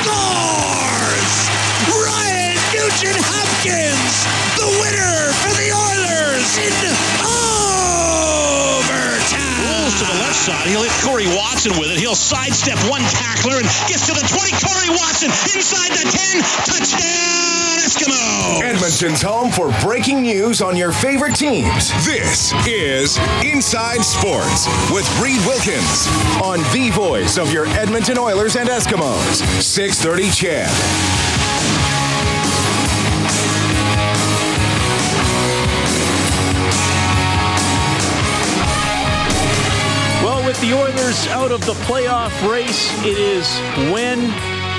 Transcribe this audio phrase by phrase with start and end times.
[0.00, 1.36] Scores!
[1.92, 4.24] Ryan Nugent Hopkins,
[4.56, 6.72] the winner for the Oilers in
[8.80, 9.60] overtime.
[9.68, 10.66] Rolls to the left side.
[10.68, 11.98] He'll hit Corey Watson with it.
[12.00, 14.52] He'll sidestep one tackler and gets to the 20.
[14.64, 16.40] Corey Watson inside the 10.
[16.64, 17.59] Touchdown,
[17.90, 18.62] Eskimo.
[18.62, 21.90] Edmonton's home for breaking news on your favorite teams.
[22.06, 26.06] This is Inside Sports with Reed Wilkins
[26.40, 29.42] on the voice of your Edmonton Oilers and Eskimos.
[29.60, 30.70] 630 CHED.
[40.22, 43.48] Well, with the Oilers out of the playoff race, it is
[43.92, 44.20] when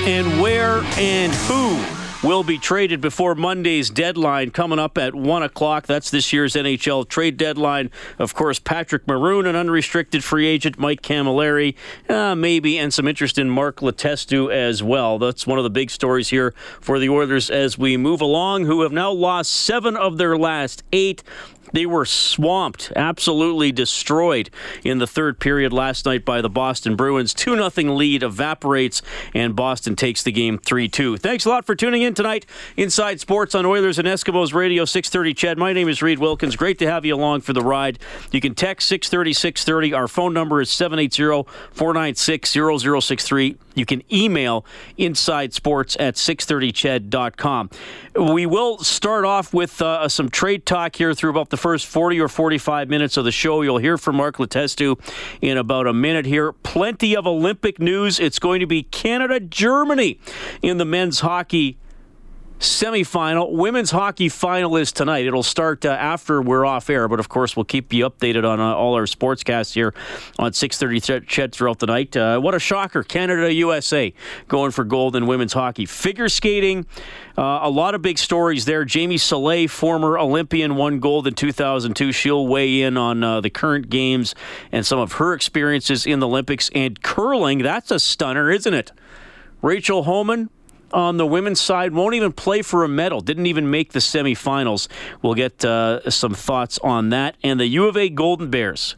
[0.08, 5.86] and where and who will be traded before Monday's deadline coming up at 1 o'clock.
[5.86, 7.90] That's this year's NHL trade deadline.
[8.18, 11.74] Of course, Patrick Maroon, an unrestricted free agent, Mike Cammalleri,
[12.08, 15.18] uh, maybe, and some interest in Mark Letestu as well.
[15.18, 18.82] That's one of the big stories here for the Oilers as we move along, who
[18.82, 21.24] have now lost seven of their last eight.
[21.72, 24.50] They were swamped, absolutely destroyed
[24.84, 27.34] in the third period last night by the Boston Bruins.
[27.34, 29.02] 2 0 lead evaporates,
[29.34, 31.16] and Boston takes the game 3 2.
[31.16, 32.46] Thanks a lot for tuning in tonight.
[32.76, 35.58] Inside Sports on Oilers and Eskimos Radio 630 CHED.
[35.58, 36.56] My name is Reed Wilkins.
[36.56, 37.98] Great to have you along for the ride.
[38.30, 39.94] You can text 630 630.
[39.94, 43.56] Our phone number is 780 496 0063.
[43.74, 44.64] You can email
[44.98, 47.70] insidesports at 630ched.com.
[48.14, 52.20] We will start off with uh, some trade talk here through about the first 40
[52.20, 53.62] or 45 minutes of the show.
[53.62, 54.98] You'll hear from Mark Letestu
[55.40, 56.52] in about a minute here.
[56.52, 58.18] Plenty of Olympic news.
[58.18, 60.18] It's going to be Canada Germany
[60.60, 61.78] in the men's hockey
[62.62, 63.50] semifinal.
[63.50, 65.26] Women's hockey final is tonight.
[65.26, 68.60] It'll start uh, after we're off air, but of course we'll keep you updated on
[68.60, 69.92] uh, all our sportscasts here
[70.38, 72.16] on 6:30 Ched throughout the night.
[72.16, 73.02] Uh, what a shocker!
[73.02, 74.14] Canada USA
[74.48, 75.86] going for gold in women's hockey.
[75.86, 76.86] Figure skating,
[77.36, 78.84] uh, a lot of big stories there.
[78.84, 82.12] Jamie Salé, former Olympian, won gold in 2002.
[82.12, 84.34] She'll weigh in on uh, the current games
[84.70, 87.58] and some of her experiences in the Olympics and curling.
[87.58, 88.92] That's a stunner, isn't it?
[89.62, 90.50] Rachel Homan,
[90.92, 93.20] on the women's side won't even play for a medal.
[93.20, 94.88] Didn't even make the semifinals.
[95.22, 97.36] We'll get uh, some thoughts on that.
[97.42, 98.96] And the U of A Golden Bears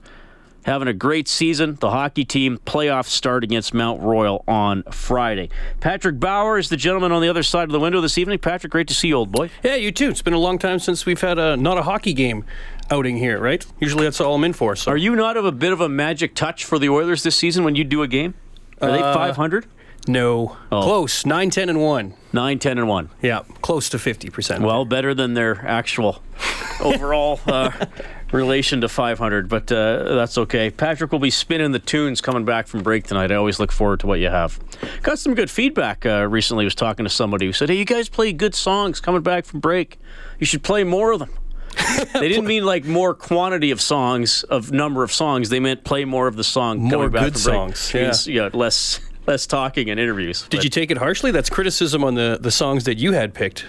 [0.65, 1.77] having a great season.
[1.81, 5.51] The hockey team playoff start against Mount Royal on Friday.
[5.81, 8.39] Patrick Bauer is the gentleman on the other side of the window this evening.
[8.39, 9.51] Patrick, great to see you, old boy.
[9.63, 10.09] Yeah, you too.
[10.09, 12.45] It's been a long time since we've had a not a hockey game
[12.91, 13.65] outing here, right?
[13.81, 14.77] Usually that's all I'm in for.
[14.77, 14.91] So.
[14.91, 17.65] Are you not of a bit of a magic touch for the Oilers this season
[17.65, 18.35] when you do a game?
[18.81, 19.67] Are they 500?
[20.07, 20.57] No.
[20.71, 20.83] Oh.
[20.83, 21.25] Close.
[21.25, 22.15] 9, 10, and 1.
[22.33, 23.11] 9, 10, and 1.
[23.23, 24.61] Yeah, close to 50%.
[24.61, 26.23] Well, better than their actual
[26.81, 27.71] overall uh,
[28.33, 30.71] relation to 500, but uh, that's okay.
[30.71, 33.31] Patrick will be spinning the tunes coming back from break tonight.
[33.33, 34.59] I always look forward to what you have.
[35.03, 36.65] Got some good feedback uh, recently.
[36.65, 39.45] I was talking to somebody who said, Hey, you guys play good songs coming back
[39.47, 39.99] from break.
[40.39, 41.31] You should play more of them.
[42.13, 45.49] they didn't mean like more quantity of songs, of number of songs.
[45.49, 47.77] They meant play more of the song More coming back good from break.
[47.77, 50.47] songs, Means, yeah, less less talking and interviews.
[50.49, 51.31] Did you take it harshly?
[51.31, 53.65] That's criticism on the, the songs that you had picked.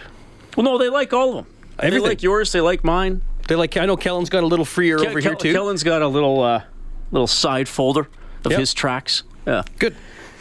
[0.56, 1.54] Well, no, they like all of them.
[1.80, 2.52] They like yours.
[2.52, 3.22] They like mine.
[3.48, 3.76] They like.
[3.78, 5.52] I know Kellen's got a little freer over here too.
[5.54, 6.64] Kellen's got a little uh,
[7.12, 8.08] little side folder
[8.46, 8.60] of Yep.
[8.60, 9.24] his tracks.
[9.46, 9.64] Yeah.
[9.80, 9.96] Good.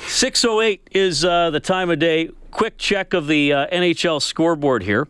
[0.06, 2.30] 608 is uh, the time of day.
[2.50, 5.08] Quick check of the uh, NHL scoreboard here.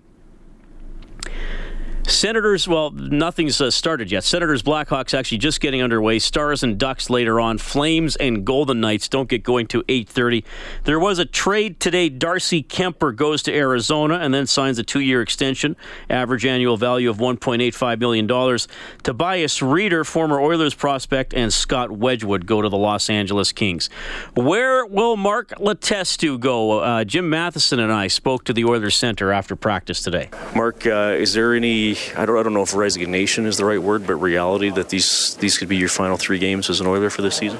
[2.07, 4.25] Senators, well, nothing's uh, started yet.
[4.25, 6.19] Senators, Blackhawks actually just getting underway.
[6.19, 7.57] Stars and Ducks later on.
[7.57, 10.45] Flames and Golden Knights don't get going to 8:30.
[10.85, 12.11] There was a trade today.
[12.11, 15.77] Darcy Kuemper goes to Arizona and then signs a two-year extension,
[16.11, 18.69] average annual value of 1.85 million dollars.
[19.03, 23.89] Tobias Rieder, former Oilers prospect, and Scott Wedgewood go to the Los Angeles Kings.
[24.35, 26.81] Where will Mark Letestu go?
[26.81, 30.29] Uh, Jim Matheson and I spoke to the Oilers center after practice today.
[30.55, 31.94] Mark, uh, is there any?
[32.17, 32.39] I don't.
[32.39, 35.69] I don't know if resignation is the right word, but reality that these these could
[35.69, 37.59] be your final three games as an Oiler for this season.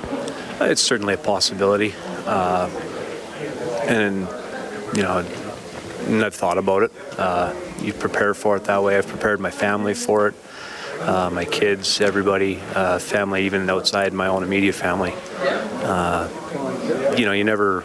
[0.61, 1.95] It's certainly a possibility,
[2.27, 2.69] uh,
[3.87, 4.29] and
[4.97, 5.25] you know,
[6.07, 6.93] and I've thought about it.
[7.19, 8.97] Uh, you prepare for it that way.
[8.97, 10.35] I've prepared my family for it.
[11.01, 15.13] uh, my kids, everybody, uh, family, even outside my own immediate family.
[15.83, 16.29] Uh,
[17.17, 17.85] you know, you never.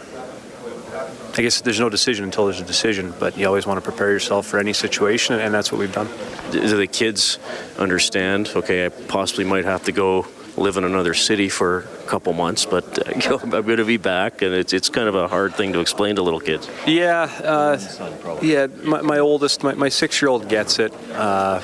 [1.40, 4.10] I guess there's no decision until there's a decision, but you always want to prepare
[4.10, 6.06] yourself for any situation, and that's what we've done.
[6.50, 7.38] Do the kids
[7.78, 8.52] understand?
[8.54, 10.26] Okay, I possibly might have to go
[10.58, 14.42] live in another city for a couple months, but uh, I'm going to be back,
[14.42, 16.68] and it's it's kind of a hard thing to explain to little kids.
[16.86, 18.66] Yeah, uh, yeah.
[18.66, 20.92] My, my oldest, my, my six-year-old gets it.
[21.14, 21.60] Uh,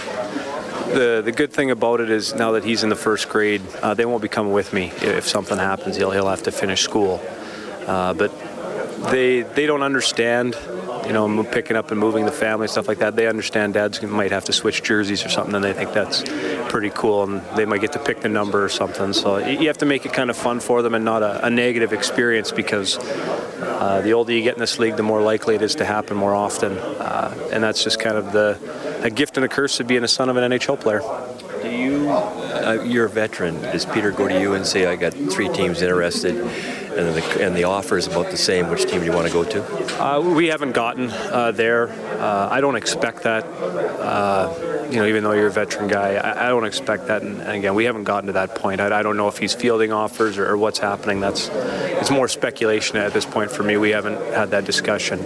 [0.94, 3.93] the the good thing about it is now that he's in the first grade, uh,
[3.93, 5.96] they won't be coming with me if something happens.
[5.96, 7.20] He'll he'll have to finish school,
[7.87, 8.32] uh, but
[9.10, 10.56] they they don't understand
[11.06, 13.14] you know, picking up and moving the family, stuff like that.
[13.14, 16.25] They understand dads might have to switch jerseys or something, and they think that's
[16.70, 19.12] pretty cool, and they might get to pick the number or something.
[19.12, 21.50] So you have to make it kind of fun for them and not a, a
[21.50, 25.62] negative experience because uh, the older you get in this league, the more likely it
[25.62, 28.58] is to happen more often, uh, and that's just kind of the
[29.02, 31.00] a gift and a curse of being a son of an NHL player.
[31.62, 33.60] Do you, uh, you're a veteran.
[33.62, 36.34] Does Peter go to you and say, "I got three teams interested"?
[36.96, 38.69] And the, and the offer is about the same.
[38.70, 40.02] Which team do you want to go to?
[40.02, 41.88] Uh, we haven't gotten uh, there.
[41.88, 43.44] Uh, I don't expect that.
[43.44, 47.22] Uh, you know, even though you're a veteran guy, I, I don't expect that.
[47.22, 48.81] And, again, we haven't gotten to that point.
[48.81, 51.20] I, I don't know if he's fielding offers or, or, what's happening.
[51.20, 53.76] That's it's more speculation at this point for me.
[53.76, 55.19] We haven't had that discussion.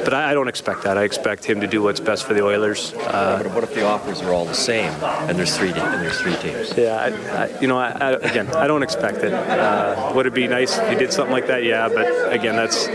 [0.00, 0.96] Uh, but I, I, don't expect that.
[0.96, 2.92] I expect him to do what's best for the Oilers.
[2.94, 6.20] Uh, but what if the offers are all the same and there's three and there's
[6.20, 6.76] three teams?
[6.76, 10.14] Yeah, you know, again, I don't expect it.
[10.14, 11.64] would it be nice if he did something like that?
[11.64, 12.86] Yeah, but again, that's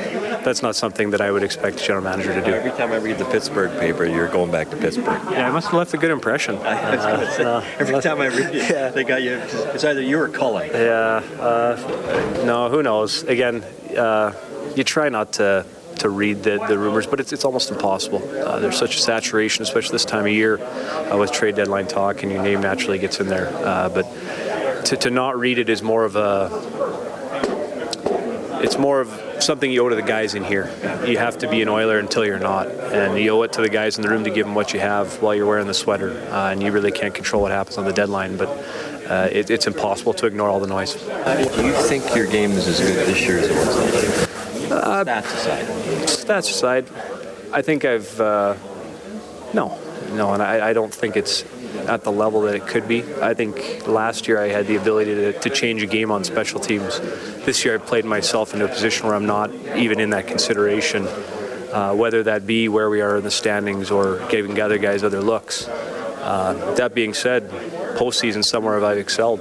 [0.45, 2.53] that's not something that I would expect a general manager to do.
[2.53, 5.21] Every time I read the Pittsburgh paper, you're going back to Pittsburgh.
[5.31, 6.55] Yeah, I must have left a good impression.
[6.57, 8.89] Uh, say, uh, every time I read it, yeah.
[8.89, 9.37] they got you.
[9.73, 10.69] It's either you or Cullen.
[10.71, 11.23] Yeah.
[11.39, 13.23] Uh, no, who knows?
[13.23, 13.63] Again,
[13.97, 14.33] uh,
[14.75, 15.65] you try not to
[15.99, 18.21] to read the, the rumors, but it's, it's almost impossible.
[18.37, 22.23] Uh, there's such a saturation, especially this time of year, uh, with trade deadline talk,
[22.23, 23.49] and your name naturally gets in there.
[23.53, 26.49] Uh, but to, to not read it is more of a
[28.65, 30.71] it's more of something you owe to the guys in here.
[31.05, 33.69] You have to be an Oiler until you're not, and you owe it to the
[33.69, 36.11] guys in the room to give them what you have while you're wearing the sweater.
[36.31, 38.49] Uh, and you really can't control what happens on the deadline, but
[39.07, 40.95] uh, it, it's impossible to ignore all the noise.
[40.95, 44.24] Do you think your game is as good this year as it was last year?
[44.75, 45.65] Uh, stats aside.
[46.05, 46.85] Stats aside,
[47.53, 48.55] I think I've uh,
[49.53, 49.79] no,
[50.11, 51.43] no, and I, I don't think it's
[51.87, 53.03] at the level that it could be.
[53.21, 56.59] I think last year I had the ability to, to change a game on special
[56.59, 56.99] teams.
[57.45, 61.07] This year I played myself into a position where I'm not even in that consideration,
[61.07, 65.21] uh, whether that be where we are in the standings or giving other guys other
[65.21, 65.67] looks.
[65.67, 67.49] Uh, that being said,
[67.97, 69.39] postseason somewhere I've excelled.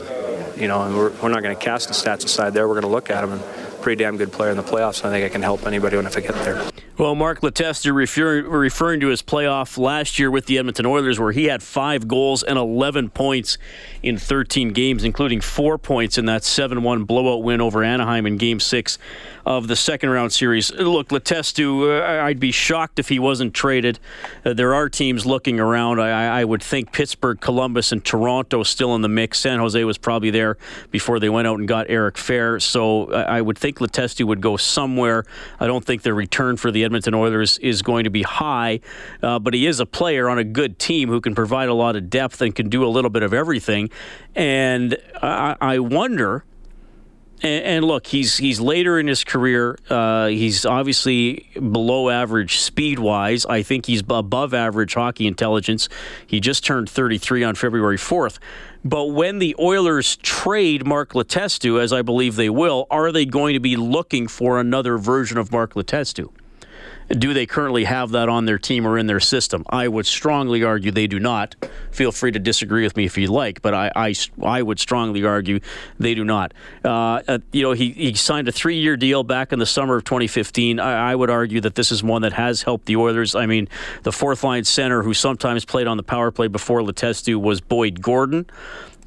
[0.56, 2.68] You know, and we're, we're not going to cast the stats aside there.
[2.68, 3.42] We're going to look at them and
[3.84, 5.04] pretty damn good player in the playoffs.
[5.04, 6.66] and I think I can help anybody when if I get there.
[6.96, 11.32] Well, Mark Letestu referring, referring to his playoff last year with the Edmonton Oilers, where
[11.32, 13.58] he had five goals and 11 points
[14.02, 18.38] in 13 games, including four points in that 7 1 blowout win over Anaheim in
[18.38, 18.96] Game 6
[19.44, 20.72] of the second round series.
[20.72, 23.98] Look, Letestu, uh, I'd be shocked if he wasn't traded.
[24.44, 26.00] Uh, there are teams looking around.
[26.00, 29.40] I, I, would think Pittsburgh, Columbus, and Toronto still in the mix.
[29.40, 30.56] San Jose was probably there
[30.90, 32.62] before they went out and got Eric Fehr.
[32.62, 35.24] So I, I would think Letestu would go somewhere.
[35.60, 38.80] I don't think the return for the Edmonton Oilers is going to be high,
[39.22, 41.96] uh, but he is a player on a good team who can provide a lot
[41.96, 43.90] of depth and can do a little bit of everything.
[44.34, 46.44] And I, I wonder.
[47.42, 49.76] And, and, look, he's he's later in his career.
[49.90, 53.44] Uh, he's obviously below average speed wise.
[53.44, 55.88] I think he's above average hockey intelligence.
[56.26, 58.38] He just turned 33 on February 4th.
[58.86, 63.54] But when the Oilers trade Mark Letestu, as I believe they will, are they going
[63.54, 66.30] to be looking for another version of Mark Letestu?
[67.08, 69.64] Do they currently have that on their team or in their system?
[69.68, 71.54] I would strongly argue they do not.
[71.90, 75.24] Feel free to disagree with me if you like, but I, I, I would strongly
[75.24, 75.60] argue
[75.98, 76.54] they do not.
[76.84, 79.96] Uh, uh, you know, he, he signed a three year deal back in the summer
[79.96, 80.80] of 2015.
[80.80, 83.34] I, I would argue that this is one that has helped the Oilers.
[83.34, 83.68] I mean,
[84.02, 88.00] the fourth line center who sometimes played on the power play before Letestu was Boyd
[88.00, 88.46] Gordon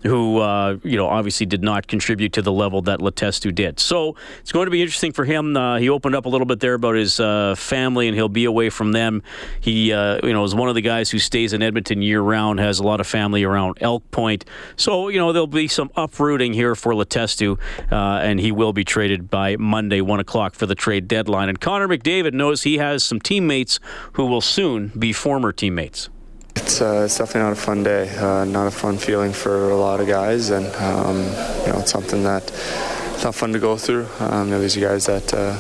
[0.08, 3.80] who uh, you know obviously did not contribute to the level that Letestu did.
[3.80, 5.56] So it's going to be interesting for him.
[5.56, 8.46] Uh, he opened up a little bit there about his uh, family, and he'll be
[8.46, 9.24] away from them.
[9.60, 12.60] He uh, you know is one of the guys who stays in Edmonton year round,
[12.60, 14.46] has a lot of family around Elk Point.
[14.76, 17.60] So you know there'll be some uprooting here for Letestu,
[17.92, 21.50] uh, and he will be traded by Monday one o'clock for the trade deadline.
[21.50, 23.80] And Connor McDavid knows he has some teammates
[24.14, 26.10] who will soon be former teammates.
[26.58, 29.76] It's, uh, it's definitely not a fun day, uh, not a fun feeling for a
[29.78, 32.44] lot of guys, and um, you know it's something that
[33.14, 34.08] it's not fun to go through.
[34.20, 35.56] Um, you know, these are guys that uh,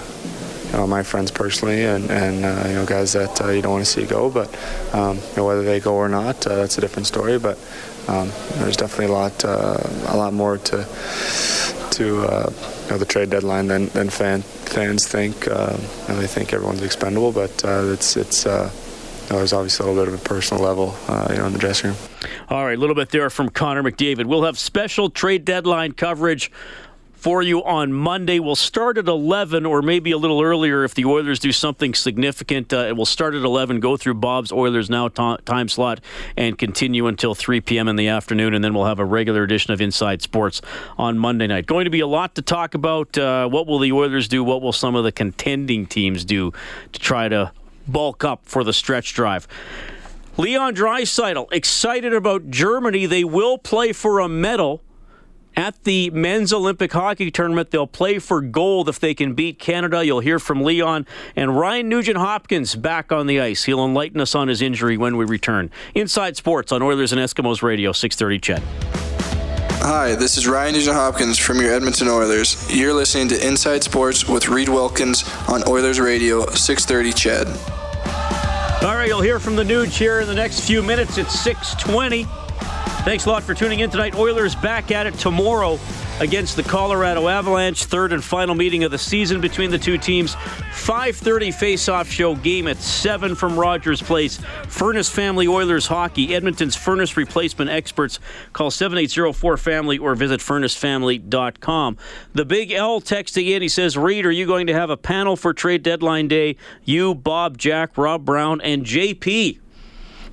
[0.65, 3.73] you know my friends personally, and, and uh, you know guys that uh, you don't
[3.73, 4.31] want to see go.
[4.31, 4.49] But
[4.91, 7.37] um, you know, whether they go or not, uh, that's a different story.
[7.37, 7.59] But
[8.07, 10.77] um, there's definitely a lot, a lot more to
[11.91, 12.51] to uh,
[12.85, 15.47] you know, the trade deadline than, than fan, fans think.
[15.47, 15.77] Uh,
[16.07, 18.47] they think everyone's expendable, but uh, it's it's.
[19.29, 21.59] Know, there's obviously a little bit of a personal level, uh, you know, in the
[21.59, 21.99] dressing room.
[22.49, 24.25] All right, a little bit there from Connor McDavid.
[24.25, 26.49] We'll have special trade deadline coverage
[27.17, 28.39] for you on Monday.
[28.39, 32.71] We'll start at 11 or maybe a little earlier if the Oilers do something significant.
[32.71, 35.99] Uh, we'll start at 11, go through Bob's Oilers Now t- time slot,
[36.37, 37.87] and continue until 3 p.m.
[37.87, 38.53] in the afternoon.
[38.53, 40.61] And then we'll have a regular edition of Inside Sports
[40.97, 41.65] on Monday night.
[41.65, 43.17] Going to be a lot to talk about.
[43.17, 44.43] Uh, what will the Oilers do?
[44.43, 46.53] What will some of the contending teams do
[46.93, 47.51] to try to
[47.87, 49.47] bulk up for the stretch drive?
[50.37, 53.07] Leon Draisaitl excited about Germany.
[53.07, 54.83] They will play for a medal
[55.55, 57.71] at the men's Olympic hockey tournament.
[57.71, 60.05] They'll play for gold if they can beat Canada.
[60.05, 63.63] You'll hear from Leon and Ryan Nugent Hopkins back on the ice.
[63.63, 65.71] He'll enlighten us on his injury when we return.
[65.95, 69.06] Inside Sports on Oilers and Eskimos Radio, 630 CHED.
[69.89, 72.57] Hi, this is Ryan Nugent Hopkins from your Edmonton Oilers.
[72.69, 77.47] You're listening to Inside Sports with Reed Wilkins on Oilers Radio, 630 CHED.
[78.83, 81.17] All right, you'll hear from the Nuge here in the next few minutes.
[81.17, 82.27] It's 620.
[83.07, 84.15] Thanks a lot for tuning in tonight.
[84.15, 85.79] Oilers back at it tomorrow
[86.19, 87.85] against the Colorado Avalanche.
[87.85, 90.35] Third and final meeting of the season between the two teams.
[90.35, 94.39] 5:30 face-off show game at 7 from Rogers Place.
[94.67, 98.19] Furnace Family Oilers Hockey, Edmonton's furnace replacement experts.
[98.51, 101.97] Call 7804-FAMILY or visit furnacefamily.com.
[102.33, 103.61] The Big L texting in.
[103.61, 106.57] He says, Reed, are you going to have a panel for trade deadline day?
[106.83, 109.59] You, Bob, Jack, Rob Brown, and JP.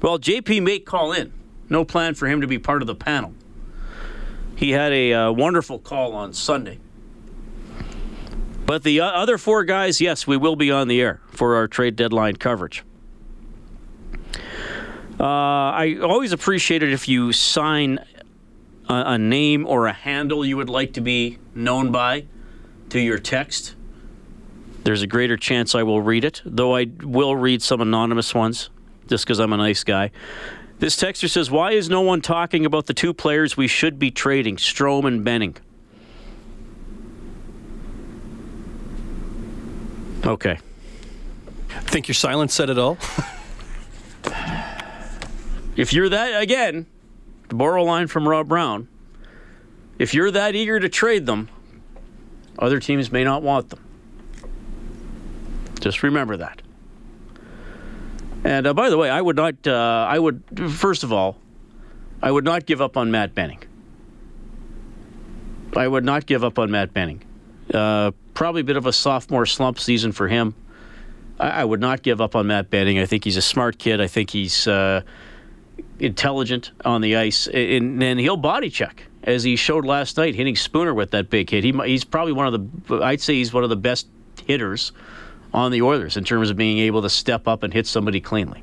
[0.02, 1.32] Well, JP may call in.
[1.68, 3.34] No plan for him to be part of the panel.
[4.56, 6.78] He had a uh, wonderful call on Sunday.
[8.66, 11.68] But the uh, other four guys, yes, we will be on the air for our
[11.68, 12.82] trade deadline coverage.
[15.18, 17.98] Uh, I always appreciate it if you sign
[18.88, 22.26] a, a, name or a handle you would like to be known by
[22.90, 23.76] to your text.
[24.82, 28.70] There's a greater chance I will read it, though I will read some anonymous ones
[29.06, 30.10] just because I'm a nice guy.
[30.84, 34.10] This texter says, Why is no one talking about the two players we should be
[34.10, 35.56] trading, Strome and Benning?
[40.26, 40.58] Okay.
[41.70, 42.98] I Think your silence said it all?
[45.74, 46.84] if you're that, again,
[47.48, 48.86] to borrow a line from Rob Brown,
[49.98, 51.48] if you're that eager to trade them,
[52.58, 53.82] other teams may not want them.
[55.80, 56.60] Just remember that.
[58.44, 59.66] And uh, by the way, I would not.
[59.66, 61.38] Uh, I would first of all,
[62.22, 63.62] I would not give up on Matt Benning.
[65.74, 67.22] I would not give up on Matt Benning.
[67.72, 70.54] Uh, probably a bit of a sophomore slump season for him.
[71.40, 72.98] I, I, would not give up on Matt Benning.
[72.98, 74.00] I think he's a smart kid.
[74.00, 75.00] I think he's uh,
[75.98, 80.54] intelligent on the ice, and, and he'll body check as he showed last night, hitting
[80.54, 81.64] Spooner with that big hit.
[81.64, 83.02] He, he's probably one of the.
[83.02, 84.06] I'd say he's one of the best
[84.46, 84.92] hitters
[85.54, 88.62] on the Oilers in terms of being able to step up and hit somebody cleanly.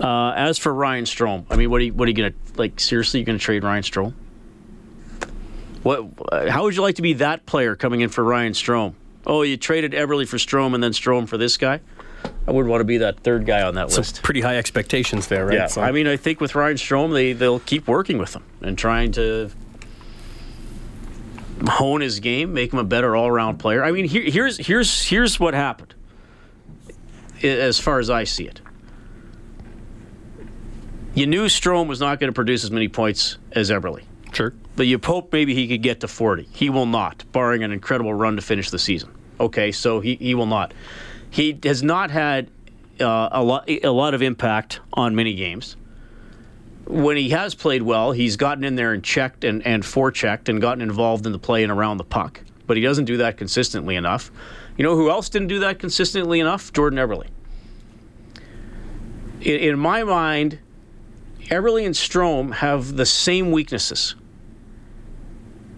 [0.00, 2.38] Uh, as for Ryan Strome, I mean, what are you, what are you going to
[2.56, 2.78] like?
[2.78, 4.12] Seriously, you're going to trade Ryan Strome?
[5.82, 6.48] What?
[6.48, 8.94] How would you like to be that player coming in for Ryan Strome?
[9.26, 11.80] Oh, you traded Eberle for Strome and then Strome for this guy.
[12.46, 14.22] I would want to be that third guy on that Some list.
[14.22, 15.54] Pretty high expectations there, right?
[15.54, 15.80] Yeah, so.
[15.80, 19.12] I mean, I think with Ryan Strome, they they'll keep working with him and trying
[19.12, 19.50] to
[21.66, 23.82] hone his game, make him a better all-around player.
[23.82, 25.94] I mean, here, here's here's here's what happened.
[27.42, 28.60] As far as I see it,
[31.14, 34.02] you knew Strome was not going to produce as many points as Eberle.
[34.32, 34.54] Sure.
[34.76, 36.48] But you hoped maybe he could get to 40.
[36.52, 39.14] He will not, barring an incredible run to finish the season.
[39.38, 40.74] Okay, so he, he will not.
[41.30, 42.50] He has not had
[43.00, 45.76] uh, a lot a lot of impact on many games
[46.86, 50.60] when he has played well, he's gotten in there and checked and, and forechecked and
[50.60, 52.40] gotten involved in the play and around the puck.
[52.66, 54.30] But he doesn't do that consistently enough.
[54.76, 56.72] You know who else didn't do that consistently enough?
[56.72, 57.26] Jordan Eberle.
[59.40, 60.58] In, in my mind,
[61.44, 64.14] Eberle and Strome have the same weaknesses.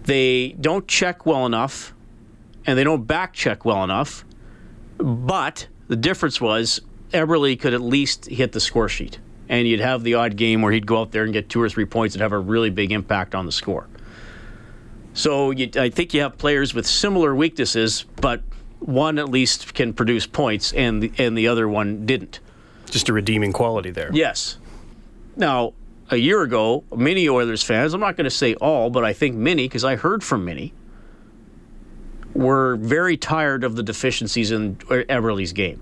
[0.03, 1.93] They don't check well enough,
[2.65, 4.25] and they don't back check well enough.
[4.97, 10.03] But the difference was Eberle could at least hit the score sheet and you'd have
[10.03, 12.21] the odd game where he'd go out there and get two or three points and
[12.21, 13.87] have a really big impact on the score.
[15.13, 18.43] So you, I think you have players with similar weaknesses, but
[18.79, 22.39] one at least can produce points, and the, and the other one didn't.
[22.89, 24.11] Just a redeeming quality there.
[24.13, 24.59] Yes.
[25.35, 25.73] Now,
[26.09, 29.35] a year ago, many Oilers fans, I'm not going to say all, but I think
[29.35, 30.73] many, because I heard from many,
[32.33, 35.81] were very tired of the deficiencies in Eberle's game.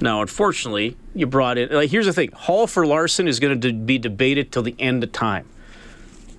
[0.00, 1.70] Now, unfortunately, you brought in.
[1.70, 5.04] Like, here's the thing: Hall for Larsson is going to be debated till the end
[5.04, 5.46] of time.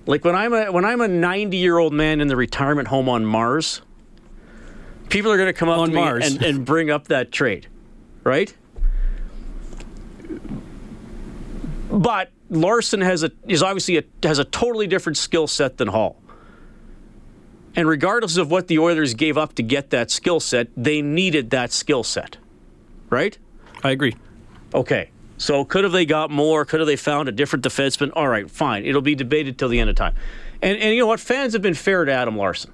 [0.06, 3.08] Like when I'm a when I'm a 90 year old man in the retirement home
[3.08, 3.82] on Mars,
[5.08, 6.20] people are going to come up On to Mars.
[6.20, 7.68] me and, and bring up that trade,
[8.24, 8.52] right?
[11.90, 16.16] But Larsson has a is obviously a, has a totally different skill set than Hall.
[17.74, 21.50] And regardless of what the Oilers gave up to get that skill set, they needed
[21.50, 22.36] that skill set.
[23.08, 23.38] Right?
[23.82, 24.14] I agree.
[24.74, 25.10] Okay.
[25.38, 26.64] So could have they got more?
[26.64, 28.12] Could have they found a different defenseman?
[28.14, 28.84] All right, fine.
[28.84, 30.14] It'll be debated till the end of time.
[30.60, 31.20] And and you know what?
[31.20, 32.72] Fans have been fair to Adam Larsson.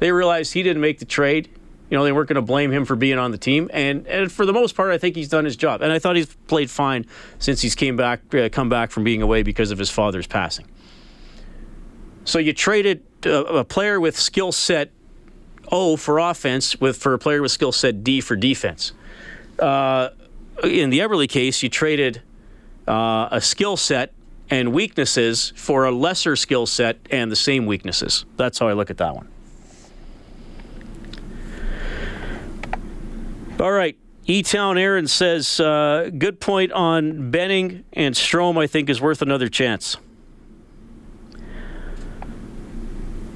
[0.00, 1.48] They realized he didn't make the trade.
[1.88, 4.30] You know, they weren't going to blame him for being on the team, and and
[4.30, 5.82] for the most part, I think he's done his job.
[5.82, 7.06] And I thought he's played fine
[7.38, 10.66] since he's came back, uh, come back from being away because of his father's passing.
[12.24, 14.90] So you traded a player with skill set
[15.70, 18.92] O for offense with for a player with skill set D for defense.
[19.58, 20.10] Uh,
[20.64, 22.22] in the Eberle case, you traded
[22.86, 24.12] uh, a skill set
[24.50, 28.24] and weaknesses for a lesser skill set and the same weaknesses.
[28.36, 29.28] That's how I look at that one.
[33.60, 33.96] All right.
[34.26, 39.22] E Town Aaron says, uh, good point on Benning and Strome, I think, is worth
[39.22, 39.96] another chance.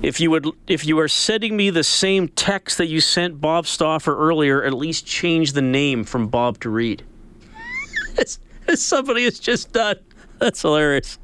[0.02, 3.66] If you would, if you are sending me the same text that you sent Bob
[3.66, 7.04] Stauffer earlier, at least change the name from Bob to Reed.
[8.18, 9.96] As, as somebody has just done.
[10.40, 11.18] That's hilarious.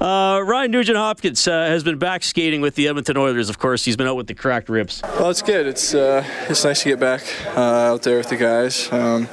[0.00, 3.50] Uh, Ryan Nugent Hopkins uh, has been back skating with the Edmonton Oilers.
[3.50, 5.02] Of course, he's been out with the cracked ribs.
[5.02, 5.66] Well, it's good.
[5.66, 7.22] It's uh, it's nice to get back
[7.56, 8.90] uh, out there with the guys.
[8.90, 9.28] Um,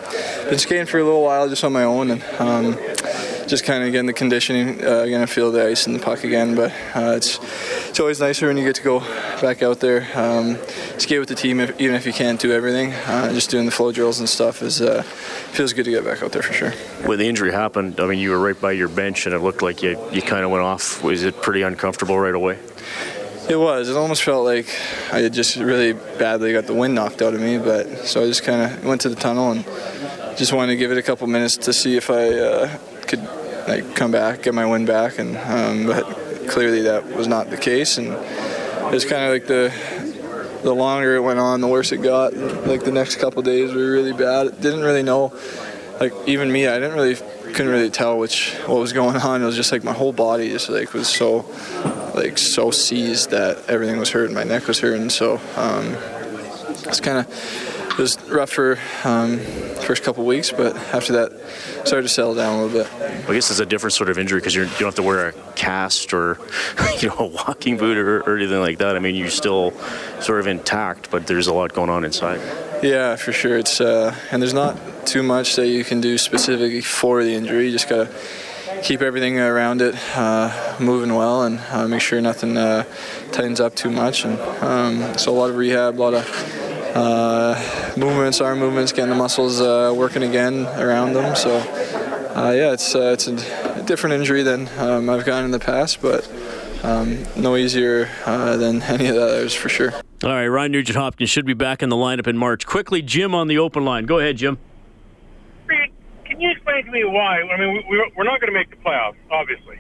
[0.50, 2.78] been skating for a little while just on my own, and um,
[3.48, 6.24] just kind of getting the conditioning, uh, getting to feel the ice and the puck
[6.24, 6.56] again.
[6.56, 7.40] But uh, it's
[7.90, 9.00] it's always nicer when you get to go
[9.42, 10.58] back out there, um,
[10.98, 12.94] skate with the team, if, even if you can't do everything.
[12.94, 16.24] Uh, just doing the flow drills and stuff is uh, feels good to get back
[16.24, 16.72] out there for sure.
[17.08, 19.62] When the injury happened, I mean, you were right by your bench, and it looked
[19.62, 21.04] like you, you kind of went off.
[21.04, 22.60] Was it pretty uncomfortable right away?
[23.48, 23.90] It was.
[23.90, 24.68] It almost felt like
[25.14, 27.60] I had just really badly got the wind knocked out of me.
[27.60, 29.64] But so I just kind of went to the tunnel and
[30.36, 33.20] just wanted to give it a couple minutes to see if I uh, could
[33.68, 36.06] like come back, get my wind back, and um, but
[36.48, 37.98] clearly that was not the case.
[37.98, 38.16] And
[38.94, 39.74] it's kind of like the
[40.64, 42.34] the longer it went on, the worse it got.
[42.34, 44.60] Like the next couple days were really bad.
[44.62, 45.34] Didn't really know.
[46.00, 47.16] Like even me, I didn't really
[47.54, 49.42] couldn't really tell which what was going on.
[49.42, 51.46] It was just like my whole body just like was so
[52.14, 54.36] like so seized that everything was hurting.
[54.36, 55.10] My neck was hurting.
[55.10, 55.96] So um,
[56.88, 61.32] it's kind of it was rough for um, first couple weeks, but after that,
[61.88, 62.92] started to settle down a little bit.
[63.30, 65.32] I guess it's a different sort of injury because you don't have to wear a
[65.56, 66.38] cast or
[67.00, 68.98] you know a walking boot or, or anything like that.
[68.98, 69.72] I mean, you're still
[70.20, 72.42] sort of intact, but there's a lot going on inside.
[72.84, 73.58] Yeah, for sure.
[73.58, 77.68] It's uh, and there's not too much that you can do specifically for the injury.
[77.68, 78.14] You just gotta
[78.84, 82.84] keep everything around it uh, moving well and uh, make sure nothing uh,
[83.32, 84.26] tightens up too much.
[84.26, 86.65] And um, so a lot of rehab, a lot of
[86.96, 91.36] movements, arm movements, getting the muscles uh, working again around them.
[91.36, 91.58] So
[92.36, 96.02] uh, yeah, it's uh, it's a different injury than um, I've gotten in the past,
[96.02, 96.30] but
[96.84, 99.94] um, no easier uh, than any of the others for sure.
[100.24, 102.66] All right, Ryan Nugent Hopkins should be back in the lineup in March.
[102.66, 104.06] Quickly, Jim on the open line.
[104.06, 104.58] Go ahead, Jim.
[106.26, 107.42] Can you explain to me why?
[107.42, 109.80] I mean, we, we're not going to make the playoffs, obviously.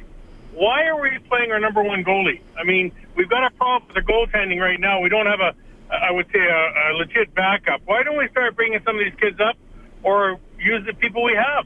[0.53, 2.39] Why are we playing our number one goalie?
[2.57, 5.01] I mean, we've got a problem with the goaltending right now.
[5.01, 5.53] We don't have a,
[5.91, 7.81] I would say, a, a legit backup.
[7.85, 9.55] Why don't we start bringing some of these kids up,
[10.03, 11.65] or use the people we have?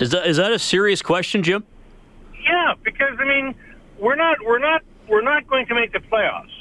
[0.00, 1.64] Is that is that a serious question, Jim?
[2.44, 3.54] Yeah, because I mean,
[3.98, 6.54] we're not, we're not, we're not going to make the playoffs.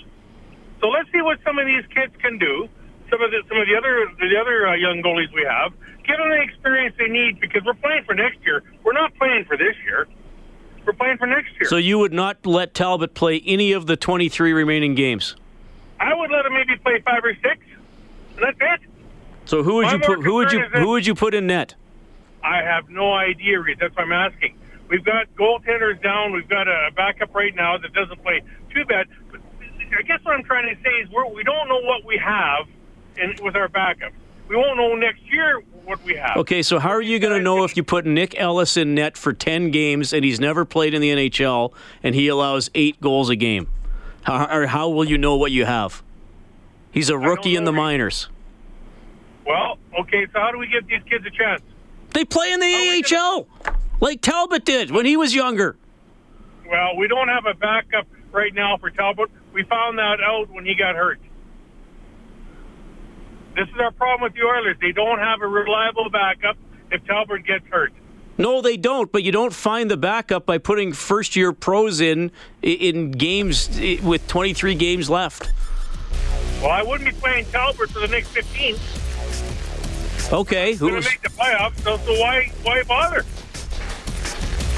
[0.81, 2.67] So let's see what some of these kids can do.
[3.09, 5.71] Some of the some of the other the other uh, young goalies we have.
[6.05, 8.63] Give them the experience they need because we're playing for next year.
[8.83, 10.07] We're not playing for this year.
[10.87, 11.69] We're playing for next year.
[11.69, 15.35] So you would not let Talbot play any of the 23 remaining games.
[15.99, 17.59] I would let him maybe play five or six,
[18.39, 18.79] that's it.
[19.45, 20.23] So who would My you put?
[20.23, 21.75] Who would you who would you put in net?
[22.43, 23.77] I have no idea, Reed.
[23.79, 24.57] That's what I'm asking.
[24.89, 26.33] We've got goaltenders down.
[26.33, 28.41] We've got a backup right now that doesn't play
[28.73, 29.07] too bad.
[29.31, 29.41] But
[29.97, 32.67] I guess what I'm trying to say is we're, we don't know what we have
[33.17, 34.13] in, with our backup.
[34.47, 36.37] We won't know next year what we have.
[36.37, 39.17] Okay, so how are you going to know if you put Nick Ellis in net
[39.17, 41.73] for 10 games and he's never played in the NHL
[42.03, 43.69] and he allows eight goals a game?
[44.23, 46.03] How, or how will you know what you have?
[46.91, 48.27] He's a rookie in the minors.
[49.45, 51.61] Well, okay, so how do we give these kids a chance?
[52.13, 53.47] They play in the AHL
[54.01, 55.77] like Talbot did when he was younger.
[56.69, 59.29] Well, we don't have a backup right now for Talbot.
[59.53, 61.19] We found that out when he got hurt.
[63.57, 64.77] This is our problem with the Oilers.
[64.79, 66.57] They don't have a reliable backup
[66.91, 67.91] if Talbot gets hurt.
[68.37, 69.11] No, they don't.
[69.11, 73.67] But you don't find the backup by putting first-year pros in in games
[74.03, 75.51] with 23 games left.
[76.61, 78.75] Well, I wouldn't be playing Talbot for the next 15.
[80.31, 81.79] Okay, who's going to make the playoffs?
[81.79, 83.25] So, so why why bother?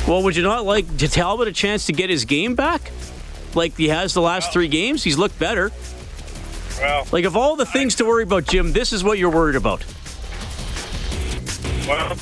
[0.08, 2.92] Well, would you not like to Talbot a chance to get his game back,
[3.56, 5.04] like he has the last well, three games?
[5.04, 5.74] He's looked better.
[6.80, 9.56] Well, like of all the things to worry about, Jim, this is what you're worried
[9.56, 9.86] about.
[11.88, 12.16] Well,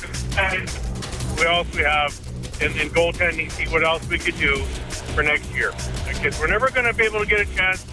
[1.38, 2.28] we also have
[2.60, 4.56] in, in goaltending, see what else we could do
[5.14, 5.72] for next year.
[6.08, 7.84] Because we're never going to be able to get a chance.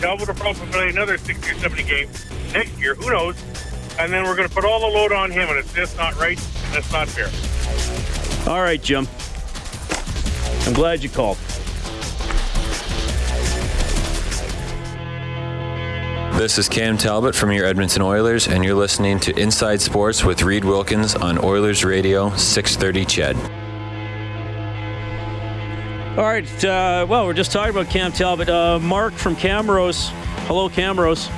[0.00, 2.94] Talbot will probably play another 60 or 70 games next year.
[2.94, 3.36] Who knows?
[3.98, 6.16] And then we're going to put all the load on him, and it's just not
[6.16, 6.38] right.
[6.72, 7.30] That's not fair.
[8.52, 9.06] All right, Jim.
[10.66, 11.38] I'm glad you called.
[16.36, 20.42] This is Cam Talbot from your Edmonton Oilers, and you're listening to Inside Sports with
[20.42, 23.36] Reed Wilkins on Oilers Radio 630 CHED.
[26.18, 26.64] All right.
[26.64, 28.50] Uh, well, we're just talking about Cam Talbot.
[28.50, 30.10] Uh, Mark from Camrose.
[30.46, 31.30] Hello, Camrose.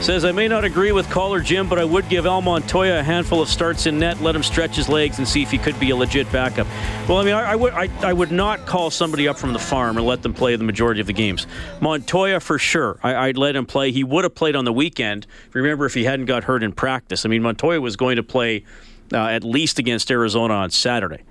[0.00, 3.02] Says, I may not agree with caller Jim, but I would give Al Montoya a
[3.02, 5.78] handful of starts in net, let him stretch his legs, and see if he could
[5.80, 6.68] be a legit backup.
[7.08, 9.58] Well, I mean, I, I would I, I, would not call somebody up from the
[9.58, 11.48] farm and let them play the majority of the games.
[11.80, 13.90] Montoya, for sure, I, would let him play.
[13.90, 15.26] He would have played on the weekend.
[15.52, 17.26] Remember, if he hadn't got hurt in practice.
[17.26, 18.64] I mean, Montoya was going to play
[19.12, 21.24] uh, at least against Arizona on Saturday.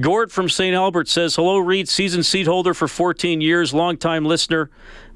[0.00, 0.74] Gord from St.
[0.74, 4.70] Albert says, Hello, Reed, season seat holder for 14 years, longtime listener.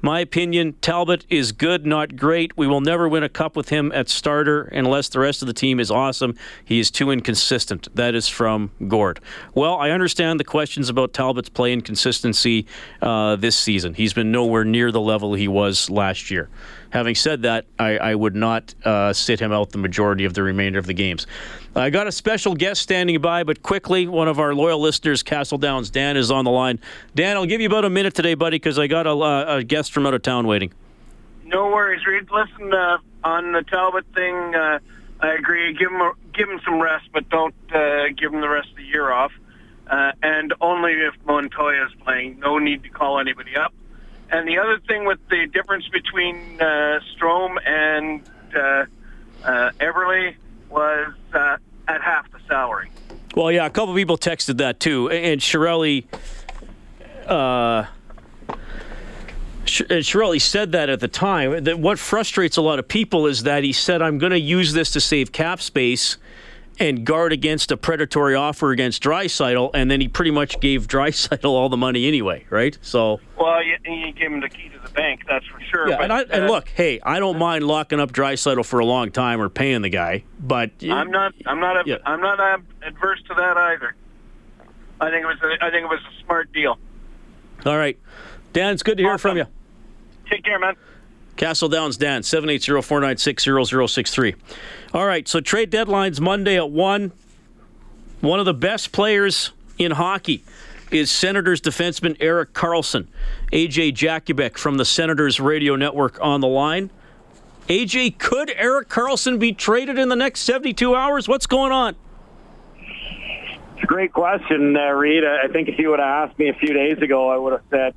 [0.05, 2.55] My opinion, Talbot is good, not great.
[2.55, 5.53] We will never win a cup with him at starter unless the rest of the
[5.53, 6.35] team is awesome.
[6.63, 7.87] He is too inconsistent.
[7.95, 9.19] That is from Gord.
[9.55, 12.67] Well, I understand the questions about Talbot's play inconsistency
[13.01, 13.95] uh, this season.
[13.95, 16.49] He's been nowhere near the level he was last year.
[16.91, 20.43] Having said that, I, I would not uh, sit him out the majority of the
[20.43, 21.25] remainder of the games.
[21.75, 25.57] I got a special guest standing by, but quickly, one of our loyal listeners, Castle
[25.57, 26.79] Downs, Dan, is on the line.
[27.13, 29.63] Dan, I'll give you about a minute today, buddy, because I got a, uh, a,
[29.63, 30.71] guest from out of town waiting.
[31.45, 32.27] No worries, Reed.
[32.29, 34.79] Listen, uh, on the Talbot thing, uh,
[35.21, 35.73] I agree.
[35.73, 38.75] Give him a, give him some rest, but don't uh, give him the rest of
[38.75, 39.31] the year off.
[39.87, 42.39] Uh, and only if Montoya is playing.
[42.39, 43.73] No need to call anybody up.
[44.29, 48.21] And the other thing with the difference between uh, Strome and
[48.55, 48.85] uh,
[49.43, 50.35] uh, Eberle
[50.69, 52.89] was uh, at half the salary.
[53.35, 56.05] Well, yeah, a couple people texted that too, and Chiarelli.
[57.27, 57.85] Uh,
[59.65, 61.63] Chiarelli said that at the time.
[61.63, 64.73] That what frustrates a lot of people is that he said, "I'm going to use
[64.73, 66.17] this to save cap space."
[66.79, 71.45] and guard against a predatory offer against Draisaitl, and then he pretty much gave Draisaitl
[71.45, 72.77] all the money anyway, right?
[72.81, 73.19] So.
[73.39, 75.89] Well, you, you gave him the key to the bank, that's for sure.
[75.89, 78.79] Yeah, but, and, I, and uh, look, hey, I don't mind locking up Draisaitl for
[78.79, 81.97] a long time or paying the guy, but I'm not, I'm not, yeah.
[82.05, 82.39] I'm not
[82.83, 83.95] adverse to that either.
[84.99, 86.77] I think it was, a, I think it was a smart deal.
[87.65, 87.97] All right,
[88.53, 89.31] Dan, it's good to hear awesome.
[89.31, 89.45] from you.
[90.29, 90.75] Take care, man.
[91.37, 94.35] Castle Downs Dan, 780-496-0063.
[94.93, 97.11] All right, so trade deadline's Monday at 1.
[98.21, 100.45] One of the best players in hockey
[100.91, 103.07] is Senators defenseman Erik Karlsson.
[103.51, 106.91] AJ Jakubec from the Senators radio network on the line.
[107.67, 111.27] AJ, could Erik Karlsson be traded in the next 72 hours?
[111.27, 111.95] What's going on?
[112.77, 115.23] It's a great question, uh, Reed.
[115.25, 117.63] I think if you would have asked me a few days ago, I would have
[117.69, 117.95] said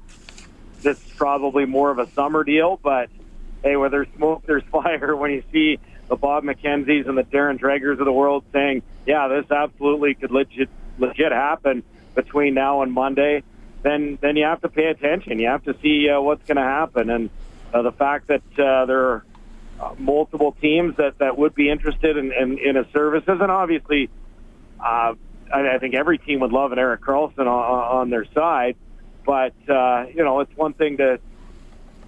[0.83, 3.09] this is probably more of a summer deal, but
[3.63, 5.17] hey, where there's smoke, there's fire.
[5.17, 9.29] When you see the Bob McKenzie's and the Darren Dregers of the world saying, yeah,
[9.29, 11.83] this absolutely could legit legit happen
[12.15, 13.43] between now and Monday,
[13.83, 15.39] then then you have to pay attention.
[15.39, 17.31] You have to see uh, what's going to happen, and
[17.73, 19.25] uh, the fact that uh, there are
[19.81, 24.11] uh, multiple teams that, that would be interested in, in, in his services, and obviously,
[24.81, 25.15] uh,
[25.53, 28.77] I, I think every team would love an Erik Karlsson on, on their side.
[29.25, 31.21] But uh, you know, it's one thing to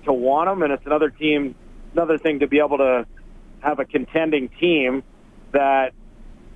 [0.05, 1.55] to want them, and it's another team,
[1.93, 3.07] another thing to be able to
[3.61, 5.03] have a contending team
[5.53, 5.93] that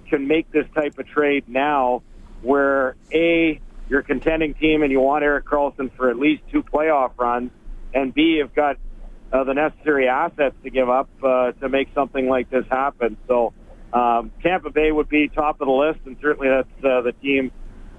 [0.08, 2.02] can make this type of trade now,
[2.42, 6.62] where a you're a contending team and you want Erik Karlsson for at least two
[6.62, 7.50] playoff runs,
[7.92, 8.78] and b you've got
[9.32, 13.16] uh, the necessary assets to give up uh, to make something like this happen.
[13.26, 13.52] So
[13.92, 17.52] um, Tampa Bay would be top of the list, and certainly that's uh, the team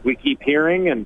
[0.04, 0.90] we keep hearing.
[0.90, 1.06] And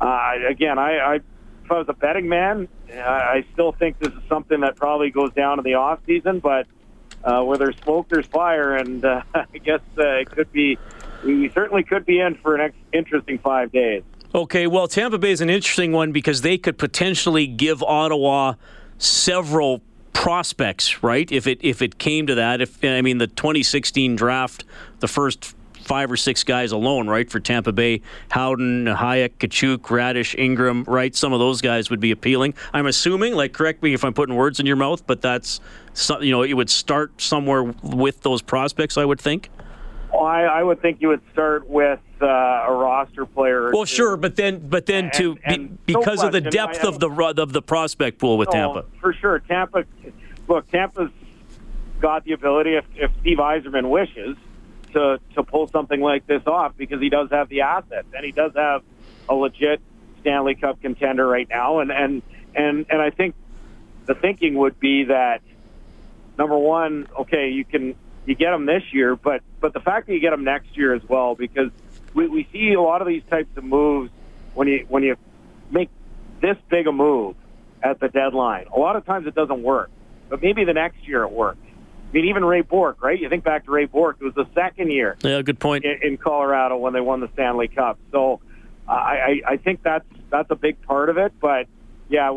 [0.00, 4.22] uh, again, I, I if I was a betting man, I still think this is
[4.28, 6.40] something that probably goes down in the off season.
[6.40, 6.66] But
[7.22, 10.78] uh, where there's smoke, there's fire, and uh, I guess uh, it could be.
[11.24, 14.02] We certainly could be in for an ex- interesting five days.
[14.34, 18.54] Okay, well, Tampa Bay is an interesting one because they could potentially give Ottawa
[18.96, 19.82] several
[20.12, 21.30] prospects, right?
[21.30, 24.64] If it if it came to that, if I mean the 2016 draft,
[25.00, 25.54] the first
[25.90, 31.16] five or six guys alone, right, for Tampa Bay, Howden, Hajek, Katchouk, Raddysh, Ingram, right?
[31.16, 32.54] Some of those guys would be appealing.
[32.72, 35.60] I'm assuming, like, correct me if I'm putting words in your mouth, but that's,
[36.20, 39.50] you know, it would start somewhere with those prospects, I would think.
[40.12, 43.72] Well, I, I would think you would start with uh, a roster player.
[43.72, 47.00] Well, sure, but then, but then and, to and be, because of the depth of
[47.00, 48.84] the of the prospect pool with no, Tampa.
[49.00, 49.40] for sure.
[49.40, 49.84] Tampa,
[50.46, 51.10] look, Tampa's
[52.00, 54.36] got the ability if, if Steve Yzerman wishes
[54.92, 58.32] to to pull something like this off because he does have the assets and he
[58.32, 58.82] does have
[59.28, 59.80] a legit
[60.20, 62.22] Stanley Cup contender right now, and and
[62.54, 63.34] and and I think
[64.06, 65.42] the thinking would be that
[66.38, 67.94] number one, okay, you can
[68.26, 70.94] you get them this year, but but the fact that you get them next year
[70.94, 71.70] as well, because
[72.14, 74.10] we, we see a lot of these types of moves
[74.54, 75.16] when you when you
[75.70, 75.90] make
[76.40, 77.36] this big a move
[77.82, 78.66] at the deadline.
[78.74, 79.90] A lot of times it doesn't work,
[80.28, 81.58] but maybe the next year it works.
[82.10, 83.18] I mean, even Ray Bourque, right?
[83.18, 85.16] You think back to Ray Bourque; it was the second year.
[85.22, 85.84] Yeah, good point.
[85.84, 88.40] In, in Colorado when they won the Stanley Cup, so
[88.88, 91.32] uh, I, I think that's that's a big part of it.
[91.40, 91.68] But
[92.08, 92.32] yeah,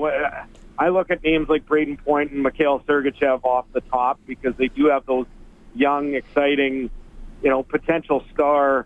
[0.78, 4.68] I look at names like Brayden Point and Mikhail Sergachev off the top because they
[4.68, 5.26] do have those
[5.74, 6.92] young, exciting,
[7.42, 8.86] you know, potential star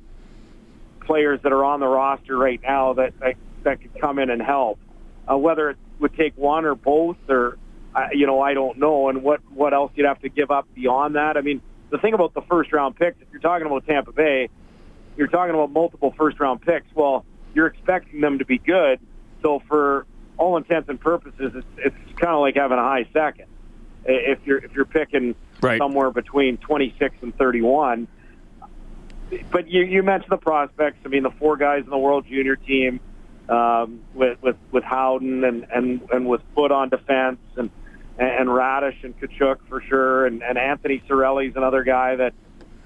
[1.01, 4.41] players that are on the roster right now that that, that could come in and
[4.41, 4.79] help.
[5.29, 7.57] Uh, whether it would take one or both, or
[7.97, 10.67] uh, you know, I don't know, and what what else you'd have to give up
[10.75, 11.35] beyond that.
[11.35, 14.49] I mean, the thing about the first round picks, if you're talking about Tampa Bay,
[15.15, 16.85] you're talking about multiple first round picks.
[16.93, 18.99] Well, you're expecting them to be good,
[19.41, 20.05] so for
[20.37, 23.47] all intents and purposes, it's it's kind of like having a high second.
[24.05, 25.79] If you're if you're picking right.
[25.79, 28.07] somewhere between 26 and 31.
[29.51, 30.99] But you, you mentioned the prospects.
[31.03, 33.01] I mean, the four guys in the World Junior team
[33.49, 37.69] um, with with with Howden and and and with Foote on defense and
[38.17, 42.33] and Raddysh and Katchouk for sure, and, and Anthony Cirelli's another guy that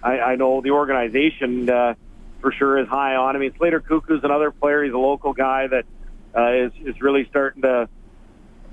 [0.04, 1.94] I, I know the organization uh,
[2.42, 3.36] for sure is high on.
[3.36, 4.84] I mean, Slater Koekkoek's another player.
[4.84, 5.86] He's a local guy that
[6.36, 7.88] uh, is is really starting to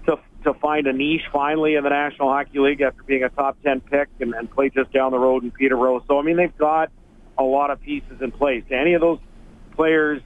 [0.06, 3.60] to to find a niche finally in the National Hockey League after being a top
[3.62, 6.04] 10 pick and, and play just down the road in Peterborough.
[6.06, 6.90] So, I mean, they've got
[7.36, 8.64] a lot of pieces in place.
[8.70, 9.18] Any of those
[9.74, 10.22] players,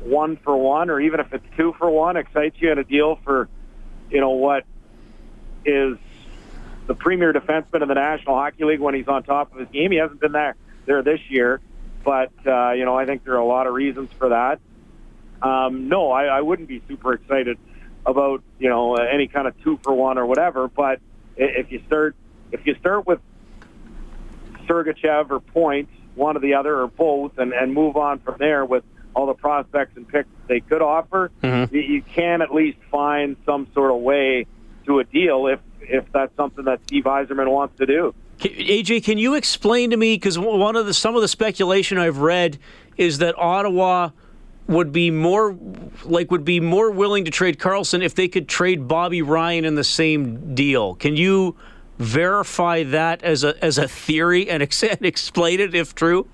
[0.00, 3.18] one for one, or even if it's two for one, excites you in a deal
[3.24, 3.48] for,
[4.10, 4.64] you know, what
[5.64, 5.98] is
[6.86, 9.90] the premier defenseman in the National Hockey League when he's on top of his game.
[9.90, 11.60] He hasn't been there, there this year,
[12.04, 14.60] but, uh, you know, I think there are a lot of reasons for that.
[15.42, 17.58] Um, no, I, I wouldn't be super excited
[18.06, 20.68] about you know any kind of two for one or whatever.
[20.68, 21.00] But
[21.36, 22.16] if you start
[22.50, 23.20] if you start with
[24.66, 28.36] Sergachev or points, Point, one or the other or both, and, and move on from
[28.38, 31.74] there with all the prospects and picks they could offer, mm-hmm.
[31.74, 34.46] you, you can at least find some sort of way
[34.88, 38.14] to a deal if if that's something that Steve Yzerman wants to do.
[38.40, 42.18] AJ, can you explain to me because one of the some of the speculation I've
[42.18, 42.58] read
[42.96, 44.10] is that Ottawa
[44.68, 45.56] would be more
[46.04, 49.74] like would be more willing to trade Karlsson if they could trade Bobby Ryan in
[49.74, 50.94] the same deal.
[50.94, 51.56] Can you
[51.98, 56.28] verify that as a as a theory and, ex- and explain it if true?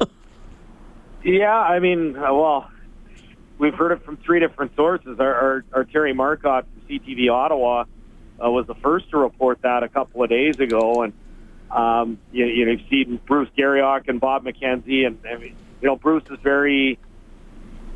[1.24, 2.70] yeah, I mean, uh, well,
[3.62, 5.20] we've heard it from three different sources.
[5.20, 7.84] Our, our, our Terry Marcotte from CTV Ottawa
[8.44, 11.12] uh, was the first to report that a couple of days ago, and
[11.70, 15.54] um, you, you know, you've seen Bruce Garrioch and Bob McKenzie, and I you
[15.88, 16.98] know, Bruce is very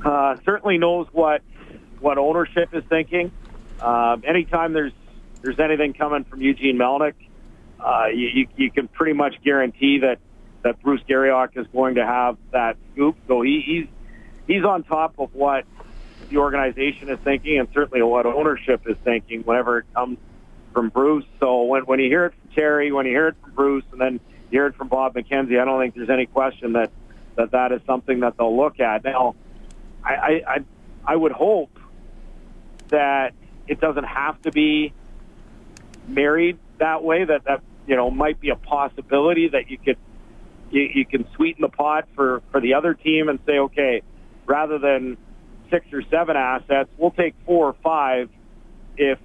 [0.05, 1.42] uh, certainly knows what
[1.98, 3.33] what ownership is thinking.
[3.81, 4.92] Um, anytime there's
[5.42, 7.14] there's anything coming from Eugene Melnyk,
[7.81, 10.20] uh, you, you, you can pretty much guarantee that
[10.62, 13.16] that Bruce Garrioch is going to have that scoop.
[13.26, 13.96] So he, he's
[14.47, 15.65] he's on top of what
[16.29, 20.19] the organization is thinking, and certainly what ownership is thinking whenever it comes
[20.73, 21.25] from Bruce.
[21.41, 24.01] So when when you hear it from Terry, when you hear it from Bruce, and
[24.01, 26.91] then you hear it from Bob McKenzie, I don't think there's any question that
[27.37, 29.35] that that is something that they'll look at now.
[30.05, 30.59] I, I,
[31.05, 31.79] I would hope
[32.89, 33.35] that
[33.67, 34.93] it doesn't have to be
[36.07, 37.25] married that way.
[37.25, 39.99] That that you know might be a possibility that you could
[40.71, 44.03] you, you can sweeten the pot for for the other team and say, okay,
[44.47, 45.17] rather than
[45.71, 48.31] six or seven assets, we'll take four or five
[48.97, 49.19] if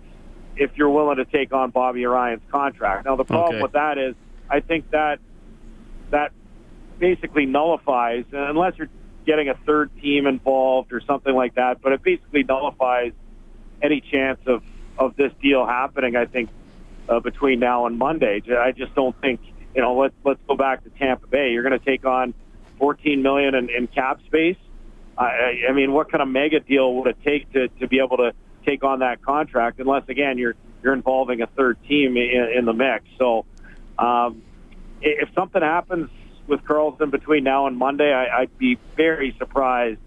[0.57, 3.05] if you're willing to take on Bobby Ryan's contract.
[3.05, 3.61] Now the problem Okay.
[3.61, 4.15] with that is,
[4.49, 5.19] I think that
[6.09, 6.31] that
[6.99, 8.89] basically nullifies unless you're
[9.25, 11.81] getting a third team involved or something like that.
[11.81, 13.13] But it basically nullifies
[13.81, 14.63] any chance of
[14.97, 16.15] of this deal happening.
[16.15, 16.49] I think
[17.07, 19.39] uh, between now and Monday, I just don't think
[19.73, 19.95] you know.
[19.97, 21.51] Let's let's go back to Tampa Bay.
[21.51, 22.33] You're going to take on
[22.77, 24.57] 14 million in, in cap space.
[25.17, 28.17] I, I mean, what kind of mega deal would it take to to be able
[28.17, 28.33] to
[28.65, 29.79] take on that contract?
[29.79, 33.05] Unless again you're you're involving a third team in, in the mix.
[33.17, 33.45] So
[33.99, 34.41] um,
[35.01, 36.09] if something happens
[36.47, 39.99] with Karlsson between now and Monday, I, I'd be very surprised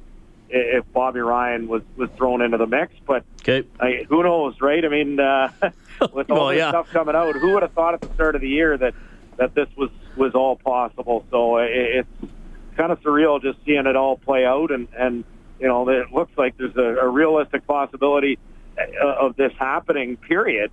[0.50, 2.94] if Bobby Ryan was was thrown into the mix.
[3.06, 3.66] But okay.
[3.80, 4.84] I, who knows, right?
[4.84, 5.50] I mean, uh,
[6.12, 6.70] with all Well, this yeah.
[6.70, 8.94] stuff coming out, who would have thought at the start of the year that
[9.36, 11.24] that this was was all possible?
[11.30, 12.32] So it, it's
[12.76, 15.24] kind of surreal just seeing it all play out, and and
[15.58, 18.38] you know, it looks like there's a, a realistic possibility
[18.78, 20.16] uh, of this happening.
[20.16, 20.70] Period.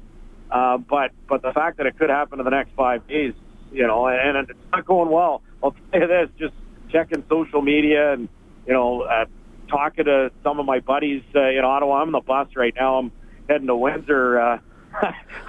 [0.50, 3.34] Uh, but but the fact that it could happen in the next five days,
[3.72, 5.42] you know, and, and it's not going well.
[5.64, 6.54] I'll tell you this: just
[6.90, 8.28] checking social media and
[8.68, 9.26] you know, uh,
[9.70, 12.02] talking to some of my buddies uh, in Ottawa.
[12.02, 12.98] I'm on the bus right now.
[12.98, 13.12] I'm
[13.48, 14.40] heading to Windsor.
[14.40, 14.60] Uh,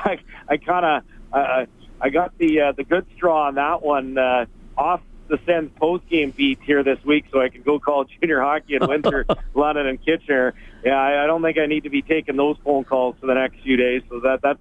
[0.04, 1.66] I I kind of uh,
[2.00, 6.08] I got the uh, the good straw on that one uh, off the Sens post
[6.08, 9.86] game beat here this week, so I can go call junior hockey in Windsor, London,
[9.86, 10.54] and Kitchener.
[10.84, 13.34] Yeah, I, I don't think I need to be taking those phone calls for the
[13.34, 14.02] next few days.
[14.08, 14.60] So that that's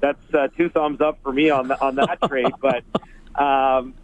[0.00, 2.52] that's uh, two thumbs up for me on the, on that trade.
[2.60, 2.84] But
[3.40, 3.94] um,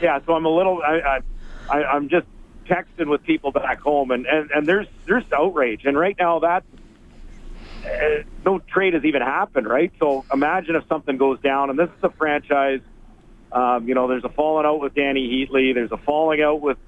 [0.00, 1.20] yeah, so I'm a little I, I,
[1.68, 2.26] I I'm just
[2.66, 6.64] texting with people back home, and and and there's there's outrage, and right now that.
[7.84, 9.92] Uh, no trade has even happened, right?
[9.98, 12.80] So imagine if something goes down, and this is a franchise.
[13.54, 15.72] Um, you know, there's a falling out with Dany Heatley.
[15.72, 16.78] There's a falling out with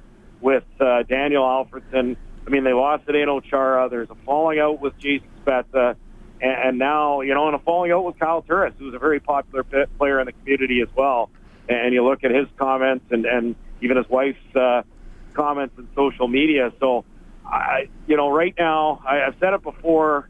[0.40, 2.16] with uh, Daniel Alfredsson.
[2.46, 3.88] I mean, they lost Zdeno Chara.
[3.88, 5.96] There's a falling out with Jason Spezza.
[6.40, 9.20] And, and now, you know, and a falling out with Kyle Turris, who's a very
[9.20, 9.64] popular
[9.98, 11.30] player in the community as well.
[11.68, 14.82] And you look at his comments and, and even his wife's uh,
[15.34, 16.72] comments in social media.
[16.80, 17.04] So,
[17.44, 20.28] I, you know, right now, I, I've said it before.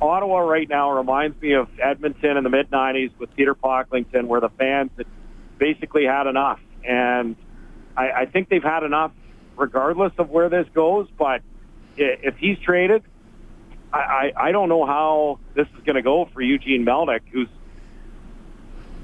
[0.00, 4.40] Ottawa right now reminds me of Edmonton in the mid '90s with Peter Pocklington, where
[4.40, 5.06] the fans had
[5.58, 7.36] basically had enough, and
[7.96, 9.12] I, I think they've had enough,
[9.56, 11.08] regardless of where this goes.
[11.18, 11.42] But
[11.96, 13.02] if he's traded,
[13.92, 17.48] I, I, I don't know how this is going to go for Eugene Melnyk, who's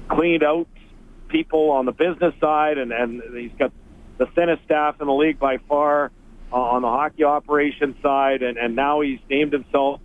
[0.07, 0.67] cleaned out
[1.27, 3.73] people on the business side, and, and he's got
[4.17, 6.11] the thinnest staff in the league by far
[6.51, 9.99] uh, on the hockey operations side, and, and now he's named himself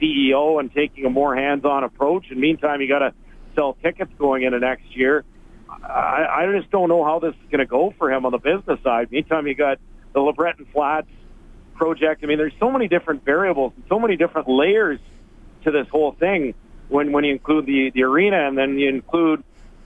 [0.00, 2.26] CEO and taking a more hands-on approach.
[2.30, 3.14] And meantime, you got to
[3.54, 5.24] sell tickets going into next year.
[5.68, 8.38] I, I just don't know how this is going to go for him on the
[8.38, 9.10] business side.
[9.10, 9.78] Meantime, you got
[10.12, 11.08] the LeBreton Flats
[11.74, 12.24] project.
[12.24, 15.00] I mean, there's so many different variables and so many different layers
[15.64, 16.54] to this whole thing
[16.88, 19.42] when when you include the the arena and then you include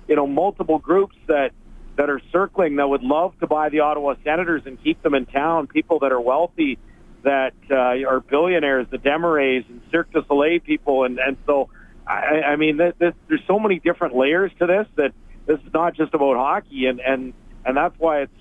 [0.08, 1.52] you know multiple groups that
[1.96, 5.26] that are circling that would love to buy the Ottawa Senators and keep them in
[5.26, 5.66] town.
[5.66, 6.78] People that are wealthy
[7.24, 11.68] that uh, are billionaires, the Desmarais and Cirque du Soleil people, and and so
[12.06, 15.12] I, I mean, this, this, there's so many different layers to this that
[15.46, 17.32] this is not just about hockey, and and
[17.64, 18.32] and that's why it's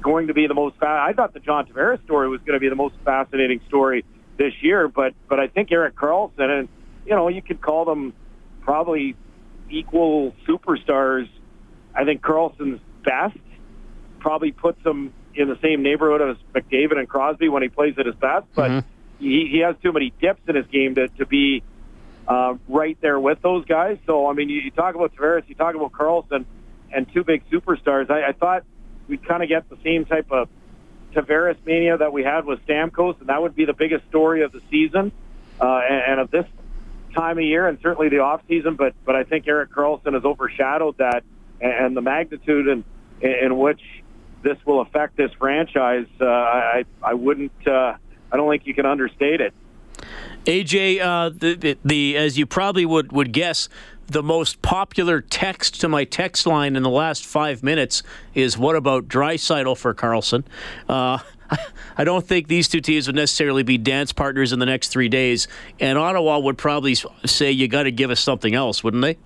[0.00, 0.76] going to be the most.
[0.78, 4.04] Fa- I thought the John Tavares story was going to be the most fascinating story
[4.38, 6.68] this year, but but I think Erik Karlsson, and
[7.04, 8.12] you know, you could call them
[8.62, 9.16] probably
[9.68, 11.28] equal superstars.
[11.94, 13.38] I think Karlsson's best
[14.20, 18.06] probably puts him in the same neighborhood as McDavid and Crosby when he plays at
[18.06, 18.84] his best, but
[19.18, 21.62] he, he has too many dips in his game to, to be
[22.26, 23.98] uh, right there with those guys.
[24.06, 26.44] So, I mean, you, you talk about Tavares, you talk about Karlsson,
[26.92, 28.10] and two big superstars.
[28.10, 28.64] I, I thought
[29.08, 30.48] we'd kind of get the same type of
[31.14, 34.52] Tavares mania that we had with Stamkos, and that would be the biggest story of
[34.52, 35.12] the season
[35.60, 36.46] uh, and, and of this
[37.14, 38.76] time of year, and certainly the off season.
[38.76, 41.24] But but I think Erik Karlsson has overshadowed that,
[41.60, 42.84] and, and the magnitude in,
[43.20, 43.80] in which
[44.42, 46.06] this will affect this franchise.
[46.20, 47.52] Uh, I I wouldn't.
[47.66, 47.94] Uh,
[48.32, 49.52] I don't think you can understate it.
[50.46, 53.68] AJ, uh, the, the, the as you probably would, would guess,
[54.06, 58.02] the most popular text to my text line in the last five minutes
[58.34, 60.44] is "What about Draisaitl for Karlsson?"
[60.88, 61.18] Uh,
[61.98, 65.08] I don't think these two teams would necessarily be dance partners in the next three
[65.08, 65.48] days,
[65.78, 69.18] and Ottawa would probably say you got to give us something else, wouldn't they?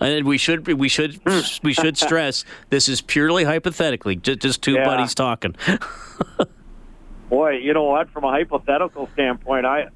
[0.00, 1.40] And we should we should hmm.
[1.62, 4.84] we should stress this is purely hypothetically, just, just two Yeah.
[4.84, 5.54] buddies talking.
[7.28, 8.10] Boy, you know what?
[8.10, 9.88] From a hypothetical standpoint, I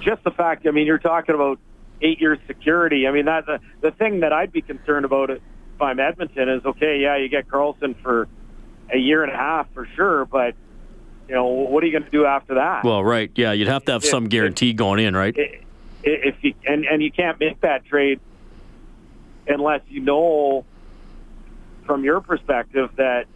[0.00, 0.66] just the fact.
[0.66, 1.58] I mean, you're talking about
[2.00, 3.06] eight years security.
[3.06, 5.40] I mean, that the, the thing that I'd be concerned about if
[5.80, 7.00] I'm Edmonton is okay.
[7.00, 8.28] Yeah, you get Karlsson for
[8.92, 10.54] a year and a half for sure, but
[11.28, 12.84] you know, what are you going to do after that?
[12.84, 15.34] well, right, yeah, you'd have to have some guarantee going in, right?
[16.02, 18.20] If you and and you can't make that trade
[19.48, 20.64] unless you know
[21.84, 23.26] from your perspective that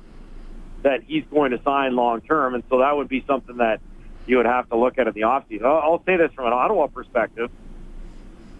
[0.82, 3.80] that he's going to sign long term, and so that would be something that
[4.26, 5.64] you would have to look at in the offseason.
[5.64, 7.50] I'll, I'll say this from an Ottawa perspective,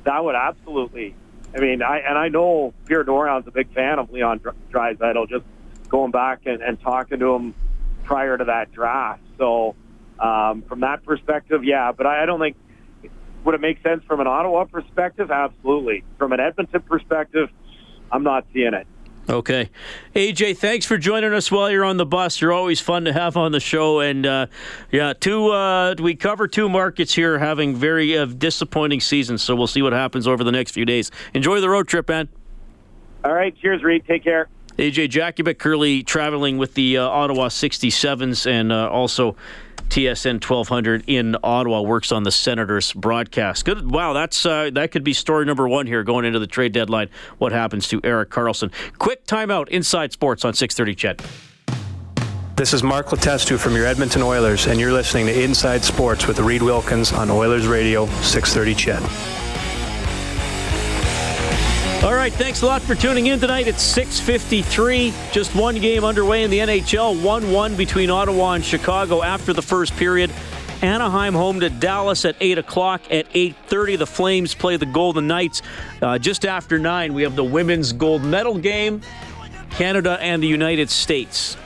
[0.04, 1.14] that would absolutely.
[1.54, 5.28] I mean, I and I know Pierre Dorion's a big fan of Leon Dr- Draisaitl,
[5.28, 5.44] just
[5.88, 7.54] going back and, and talking to him
[8.04, 9.22] prior to that draft.
[9.36, 9.74] So
[10.18, 12.56] um, from that perspective, yeah, but I, I don't think
[13.44, 15.30] Would it make sense from an Ottawa perspective?
[15.30, 16.04] Absolutely.
[16.18, 17.48] From an Edmonton perspective,
[18.10, 18.86] I'm not seeing it.
[19.28, 19.70] Okay.
[20.16, 22.40] AJ, thanks for joining us while you're on the bus.
[22.40, 24.00] You're always fun to have on the show.
[24.00, 24.46] And uh,
[24.90, 29.42] yeah, two uh, we cover two markets here having very uh, disappointing seasons.
[29.42, 31.10] So we'll see what happens over the next few days.
[31.34, 32.28] Enjoy the road trip, man.
[33.24, 33.56] All right.
[33.56, 34.04] Cheers, Reed.
[34.06, 34.48] Take care.
[34.82, 39.36] AJ Jakubec currently traveling with the uh, Ottawa 67s and uh, also
[39.90, 43.64] TSN 1200 in Ottawa works on the Senators broadcast.
[43.64, 43.88] Good.
[43.88, 47.10] Wow, that's uh, that could be story number one here going into the trade deadline.
[47.38, 48.72] What happens to Erik Karlsson?
[48.98, 49.68] Quick timeout.
[49.68, 50.96] Inside Sports on 6:30.
[50.96, 51.22] CHED.
[52.56, 56.40] This is Mark Letestu from your Edmonton Oilers, and you're listening to Inside Sports with
[56.40, 59.41] Reed Wilkins on Oilers Radio 630 CHED.
[62.02, 63.68] All right, thanks a lot for tuning in tonight.
[63.68, 65.14] It's 6:53.
[65.30, 67.14] Just one game underway in the NHL.
[67.14, 70.28] 1-1 between Ottawa and Chicago after the first period.
[70.82, 73.02] Anaheim home to Dallas at 8 o'clock.
[73.12, 75.62] At 8.30, the Flames play the Golden Knights.
[76.02, 79.00] Uh, just after 9, we have the women's gold medal game,
[79.70, 81.56] Canada and the United States.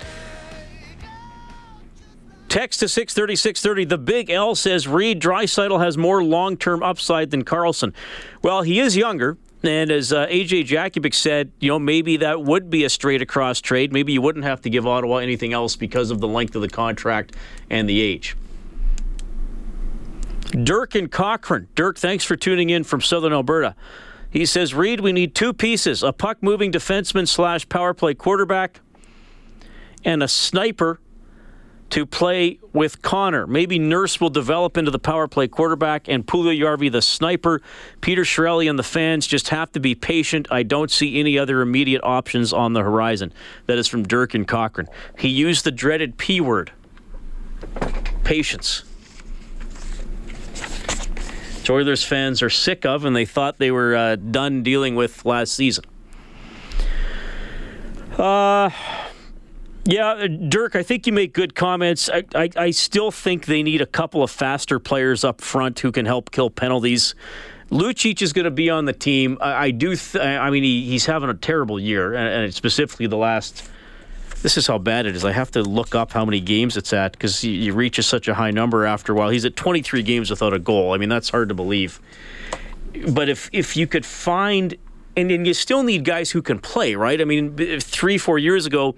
[2.51, 3.85] Text to 630, 630.
[3.87, 7.95] The Big L says Reed Draisaitl has more long-term upside than Karlsson.
[8.43, 9.39] Well, he is younger.
[9.67, 13.61] And as uh, AJ Jakubec said, you know, maybe that would be a straight across
[13.61, 13.93] trade.
[13.93, 16.69] Maybe you wouldn't have to give Ottawa anything else because of the length of the
[16.69, 17.35] contract
[17.71, 18.37] and the age.
[20.51, 21.69] Dirk and Cochrane.
[21.75, 23.75] Dirk, thanks for tuning in from Southern Alberta.
[24.31, 28.81] He says, Reed, we need two pieces a puck moving defenseman slash power play quarterback
[30.05, 31.01] and a sniper
[31.91, 33.47] to play with Connor.
[33.47, 37.63] Maybe Nurse will develop into the power play quarterback and Puljujarvi the sniper.
[38.01, 40.49] Peter Chiarelli and the fans just have to be patient.
[40.51, 43.33] I don't see any other immediate options on the horizon.
[43.67, 44.89] That is from Dirk and Cochrane.
[45.19, 46.73] He used the dreaded P word
[48.25, 48.83] patience.
[51.59, 55.25] Which Oilers fans are sick of and they thought they were uh, done dealing with
[55.25, 55.85] last season.
[58.17, 58.71] Uh,
[59.87, 62.11] yeah, uh, Dirk, I think you make good comments.
[62.13, 65.93] I, I, I, still think they need a couple of faster players up front who
[65.93, 67.15] can help kill penalties.
[67.71, 69.39] Lucic is going to be on the team.
[69.41, 69.95] I, I do.
[69.95, 73.69] Th- I mean, he, he's having a terrible year, and, and, specifically the last.
[74.43, 75.25] This is how bad it is.
[75.25, 78.29] I have to look up how many games it's at because he, he reaches such
[78.29, 79.31] a high number after a while.
[79.31, 80.93] He's at 23 games without a goal.
[80.93, 82.01] I mean, that's hard to believe.
[83.09, 84.75] But if if you could find,
[85.17, 87.21] and, and you still need guys who can play, right?
[87.21, 88.97] I mean, three four years ago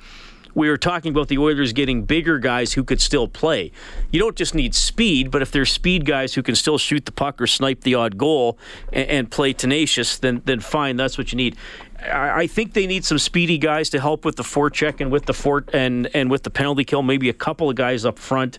[0.59, 3.71] we were talking about the Oilers getting bigger guys who could still play.
[4.11, 7.13] You don't just need speed, but if there's speed guys who can still shoot the
[7.13, 8.59] puck or snipe the odd goal
[8.93, 11.57] and, and play tenacious, then then fine, that's what you need.
[12.03, 15.27] I, I think they need some speedy guys to help with the forecheck and with
[15.27, 17.03] the fort and and with the penalty kill.
[17.03, 18.59] Maybe a couple of guys up front.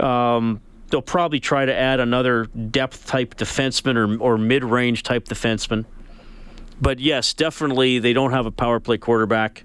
[0.00, 0.60] Um,
[0.90, 5.84] they'll probably try to add another depth type defenseman or, or mid range type defenseman.
[6.80, 9.64] But yes, definitely they don't have a power play quarterback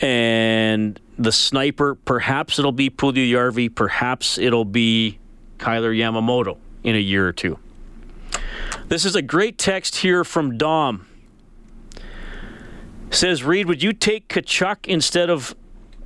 [0.00, 5.18] and the sniper, perhaps it'll be Puljujarvi, perhaps it'll be
[5.58, 7.58] Kailer Yamamoto in a year or two.
[8.88, 11.06] This is a great text here from Dom.
[13.10, 15.54] Says, Reed, would you take Tkachuk instead of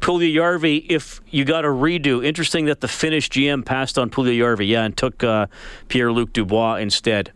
[0.00, 2.24] Puljujarvi if you got a redo?
[2.24, 5.46] Interesting that the Finnish GM passed on Puljujarvi, yeah, and took uh,
[5.88, 7.32] Pierre-Luc Dubois instead.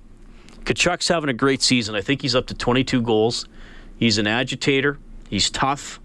[0.64, 1.94] Tkachuk's having a great season.
[1.94, 3.48] I think he's up to 22 goals.
[3.98, 4.98] He's an agitator.
[5.28, 6.00] He's tough.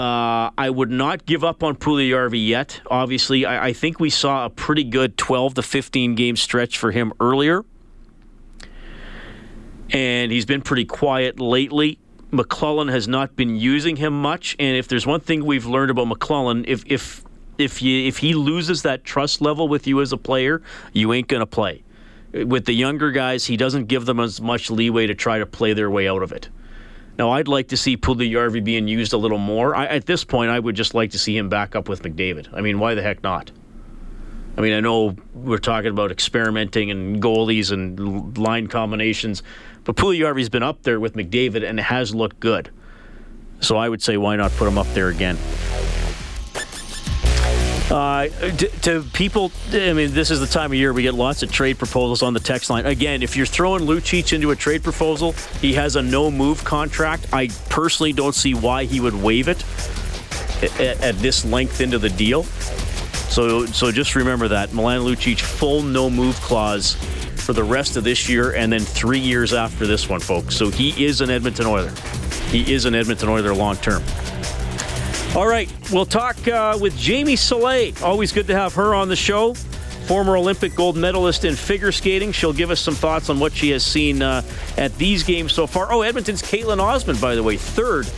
[0.00, 2.80] Uh, I would not give up on Puljujarvi yet.
[2.90, 6.90] Obviously, I, I, think we saw a pretty good 12 to 15 game stretch for
[6.90, 7.66] him earlier,
[9.90, 11.98] and he's been pretty quiet lately.
[12.32, 16.06] McLellan has not been using him much, and if there's one thing we've learned about
[16.06, 17.22] McLellan, if if
[17.58, 20.62] if you if he loses that trust level with you as a player,
[20.94, 21.82] you ain't gonna play.
[22.32, 25.74] With the younger guys, he doesn't give them as much leeway to try to play
[25.74, 26.48] their way out of it.
[27.20, 29.76] Now, I'd like to see Puljujarvi being used a little more.
[29.76, 32.48] I, at this point, I would just like to see him back up with McDavid.
[32.54, 33.52] I mean, why the heck not?
[34.56, 39.42] I mean, I know we're talking about experimenting and goalies and line combinations,
[39.84, 42.70] but Puljujarvi's been up there with McDavid and has looked good.
[43.60, 45.36] So I would say, why not put him up there again?
[47.90, 51.42] Uh, to, to, people, I mean, this is the time of year we get lots
[51.42, 52.86] of trade proposals on the text line.
[52.86, 57.26] Again, if you're throwing Lucic into a trade proposal, he has a no move contract.
[57.32, 59.64] I personally don't see why he would waive it
[60.62, 62.44] at, at this length into the deal.
[62.44, 66.94] So, so just remember that Milan Lucic full no move clause
[67.40, 70.54] for the rest of this year and then three years after this one, folks.
[70.54, 71.92] So he is an Edmonton Oiler.
[72.50, 74.02] He is an Edmonton Oiler long term.
[75.36, 78.02] All right, we'll talk uh, with Jamie Salé.
[78.02, 79.54] Always good to have her on the show.
[79.54, 82.32] former Olympic gold medalist in figure skating.
[82.32, 84.42] She'll give us some thoughts on what she has seen uh,
[84.76, 85.92] at these games so far.
[85.92, 88.08] Oh, Edmonton's Kaetlyn Osmond, by the way, third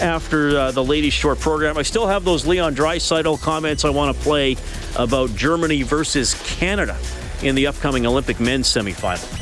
[0.00, 1.76] after uh, the ladies' short program.
[1.76, 4.56] I still have those Leon Draisaitl comments I want to play
[4.96, 6.98] about Germany versus Canada
[7.42, 9.41] in the upcoming Olympic men's semifinal.